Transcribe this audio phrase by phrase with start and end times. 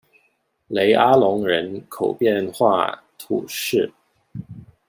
[0.65, 3.93] 雷阿隆人口变化图示